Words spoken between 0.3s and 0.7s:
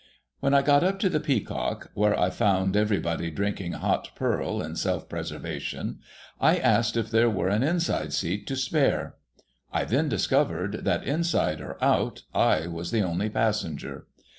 When I